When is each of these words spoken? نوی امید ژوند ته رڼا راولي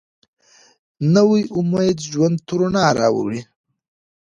نوی 1.13 1.41
امید 1.57 1.97
ژوند 2.09 2.37
ته 2.45 2.53
رڼا 2.59 2.87
راولي 2.99 3.41